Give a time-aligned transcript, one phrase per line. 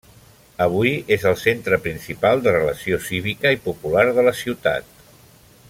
[0.63, 4.91] Avui és el centre principal de relació cívica i popular de la ciutat.